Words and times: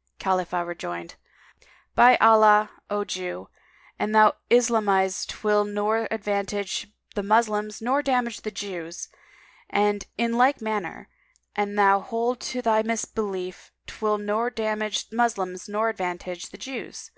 [FN#207] 0.00 0.18
Khalifah 0.20 0.66
rejoined, 0.66 1.14
"By 1.94 2.16
Allah, 2.22 2.70
O 2.88 3.04
Jew, 3.04 3.50
an 3.98 4.12
thou 4.12 4.32
islamise 4.50 5.26
'twill 5.28 5.66
nor 5.66 6.08
advantage 6.10 6.90
the 7.14 7.22
Moslems 7.22 7.82
nor 7.82 8.00
damage 8.00 8.40
the 8.40 8.50
Jews; 8.50 9.10
and 9.68 10.06
in 10.16 10.38
like 10.38 10.62
manner, 10.62 11.10
an 11.54 11.74
thou 11.74 12.00
hold 12.00 12.40
to 12.48 12.62
thy 12.62 12.80
misbelief 12.82 13.72
'twill 13.86 14.16
nor 14.16 14.48
damage 14.48 15.10
the 15.10 15.16
Moslems 15.16 15.68
nor 15.68 15.90
advantage 15.90 16.48
the 16.48 16.56
Jews. 16.56 17.10